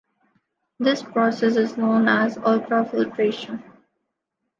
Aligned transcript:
This 0.79 1.03
process 1.03 1.57
is 1.57 1.77
known 1.77 2.07
as 2.07 2.35
ultrafiltration. 2.37 3.61